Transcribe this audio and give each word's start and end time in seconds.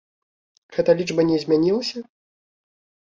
Гэта 0.77 0.95
лічба 1.01 1.25
не 1.31 1.37
змянілася? 1.43 2.03